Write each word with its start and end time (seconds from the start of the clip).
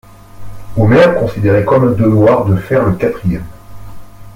Omer 0.77 1.13
considérait 1.19 1.63
comme 1.63 1.89
un 1.89 1.91
devoir 1.91 2.45
de 2.45 2.55
faire 2.55 2.83
le 2.83 2.95
quatrième. 2.95 3.45